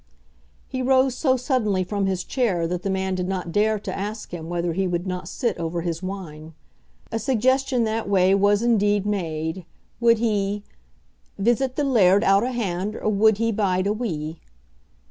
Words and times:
He 0.67 0.81
rose 0.81 1.13
so 1.13 1.37
suddenly 1.37 1.83
from 1.83 2.07
his 2.07 2.23
chair 2.23 2.65
that 2.65 2.81
the 2.81 2.89
man 2.89 3.13
did 3.13 3.27
not 3.27 3.51
dare 3.51 3.77
to 3.77 3.95
ask 3.95 4.31
him 4.31 4.49
whether 4.49 4.73
he 4.73 4.87
would 4.87 5.05
not 5.05 5.27
sit 5.27 5.59
over 5.59 5.81
his 5.81 6.01
wine. 6.01 6.55
A 7.11 7.19
suggestion 7.19 7.83
that 7.83 8.09
way 8.09 8.33
was 8.33 8.63
indeed 8.63 9.05
made, 9.05 9.63
would 9.99 10.17
he 10.17 10.63
"visit 11.37 11.75
the 11.75 11.83
laird 11.83 12.23
out 12.23 12.41
o' 12.43 12.51
hand, 12.51 12.95
or 12.95 13.09
would 13.09 13.37
he 13.37 13.51
bide 13.51 13.85
awee?" 13.85 14.37